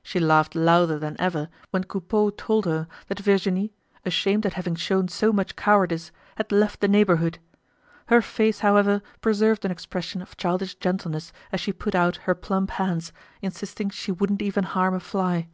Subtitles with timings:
[0.00, 3.72] She laughed louder than ever when Coupeau told her that Virginie,
[4.06, 7.40] ashamed at having shown so much cowardice, had left the neighborhood.
[8.06, 12.70] Her face, however, preserved an expression of childish gentleness as she put out her plump
[12.70, 15.48] hands, insisting she wouldn't even harm a fly.